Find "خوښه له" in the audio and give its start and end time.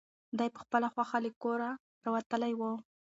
0.93-1.31